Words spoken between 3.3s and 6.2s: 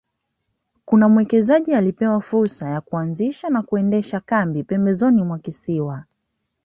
na kuendesha kambi pembezoni mwa kisiwa